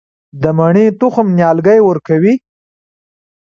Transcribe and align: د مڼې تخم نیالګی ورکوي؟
د 0.41 0.43
مڼې 0.57 0.85
تخم 0.99 1.27
نیالګی 1.37 1.79
ورکوي؟ 1.83 2.33